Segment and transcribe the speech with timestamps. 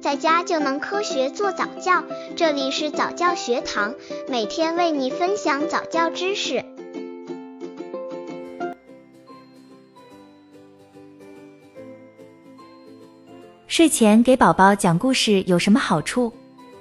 [0.00, 2.02] 在家就能科学做早教。
[2.34, 3.94] 这里是早教学堂，
[4.28, 6.64] 每天为你分享早教知识。
[13.66, 16.32] 睡前给宝宝讲故事有什么好处？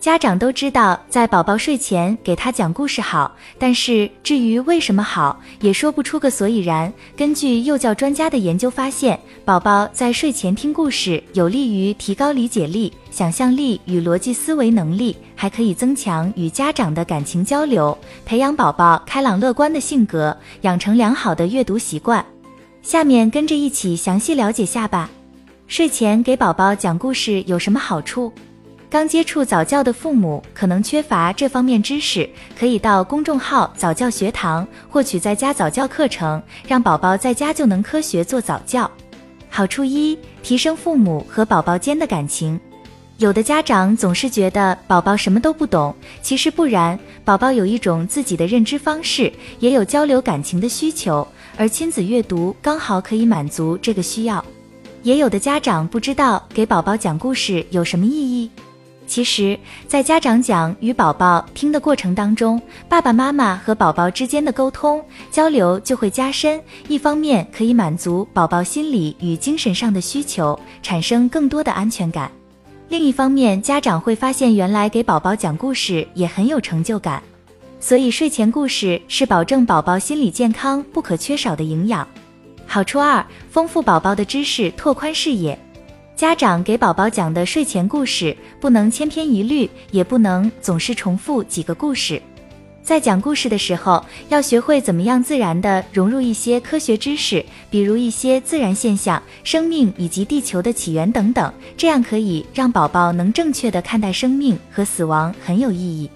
[0.00, 6.90] 家长都知道，在宝宝睡前给他讲故事好，但是至于为什么好，也说不出个所以然。
[7.14, 22.24] 根据幼教专家的研究发现，宝宝在睡前听故事有利于提高理解力、想象力与逻辑思维能力，还可以增强与家长的感情交流，培养宝宝开朗乐观的性格，养成良好的阅读习惯。
[22.80, 25.10] 下面跟着一起详细了解下吧。
[25.66, 28.32] 睡前给宝宝讲故事有什么好处？
[28.90, 38.90] 刚接触早教的父母可能缺乏这方面知识，可以到公众号早教学堂获取在家早教课程，让宝宝在家就能科学做早教。
[39.48, 42.58] 好处一：提升父母和宝宝间的感情。
[43.18, 51.24] 有的家长总是觉得宝宝什么都不懂，其实不然，宝宝有一种自己的认知方式，也有交流感情的需求，
[51.56, 54.44] 而亲子阅读刚好可以满足这个需要。
[55.04, 58.50] 也有的家长不知道给宝宝讲故事有什么意义。
[59.10, 59.58] 其实，
[59.88, 66.62] 在家长讲与宝宝听的过程当中，爸爸妈妈和宝宝之间的沟通交流就会加深。
[66.86, 72.30] 一方面可以满足宝宝心理与精神上的需求，产生更多的安全感；
[72.88, 77.20] 另一方面，家长会发现原来给宝宝讲故事也很有成就感。
[77.80, 82.06] 所以，睡前故事是保证宝宝心理健康不可缺少的营养。
[82.64, 85.58] 好处二：丰富宝宝的知识，拓宽视野。
[86.20, 92.20] 家长给宝宝讲的睡前故事不能千篇一律，也不能总是重复几个故事。
[92.82, 106.10] 在讲故事的时候，要学会怎么样自然的融入一些科学知识，比如一些自然现象、生命以及地球的起源等等，这样可以让宝宝能正确的看待生命和死亡，很有意义。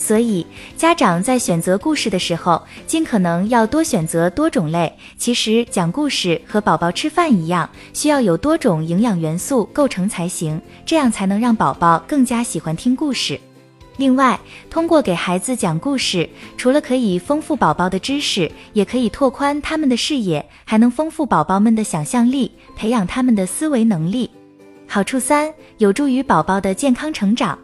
[0.00, 0.46] 所以，
[0.78, 4.90] 家长在选择故事的时候，尽可能要多选择多种类。
[5.18, 13.38] 其实，讲故事和宝宝吃饭一样，需要有多种营养元素构成才行，这样才能让宝宝更加喜欢听故事。
[13.98, 14.40] 另外，
[14.70, 24.30] 通过给孩子讲故事，除了可以丰富宝宝的知识，也可以拓宽他们的视野，还能丰富宝宝们的想象力，培养他们的思维能力。
[24.88, 27.58] 好处三，有助于宝宝的健康成长。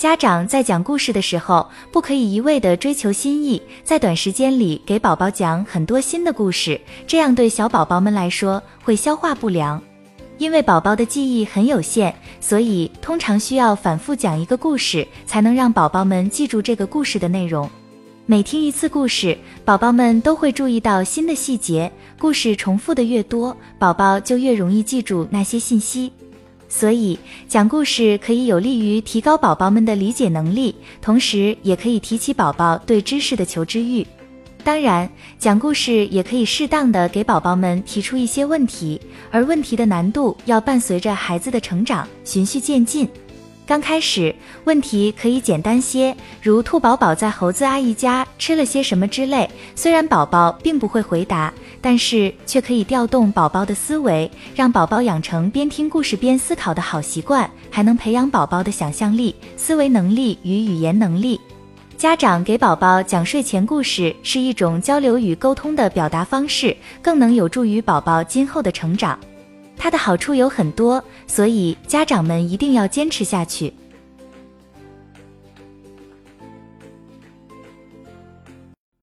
[0.00, 9.78] 家长在讲故事的时候，不可以一味的追求新意，在短时间里给宝宝讲很多新的故事，这样对小宝宝们来说会消化不良。
[10.38, 17.68] 因为宝宝的记忆很有限，所以通常需要反复讲一个故事，才能让宝宝们记住这个故事的内容。
[18.24, 19.36] 每听一次故事，
[19.66, 21.92] 宝宝们都会注意到新的细节。
[22.18, 26.10] 故事重复的越多，宝宝就越容易记住那些信息。
[26.70, 34.06] 所以讲故事可以有利于提高宝宝们的理解能力，同时也可以提起宝宝对知识的求知欲。
[34.62, 39.00] 当然，讲故事也可以适当的给宝宝们提出一些问题，
[39.30, 43.08] 而问题的难度要伴随着孩子的成长循序渐进。
[43.70, 49.48] 刚开始问题可以简单些，如兔宝宝在猴子阿姨家吃了些什么之类。
[49.76, 61.40] 虽然宝宝并不会回答，但是却可以调动宝宝的思维，让宝宝养成边听故事边思考的好习惯，还能培养宝宝的想象力、思维能力与语言能力。
[61.96, 69.16] 家长给宝宝讲睡前故事是一种交流与沟通的表达方式，更能有助于宝宝今后的成长。
[69.82, 73.72] 它的好处有很多，所以家长们一定要坚持下去。